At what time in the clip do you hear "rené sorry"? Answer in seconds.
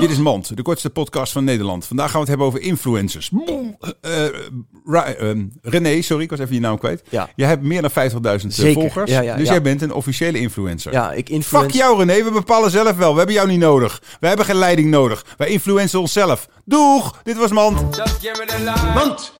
5.62-6.22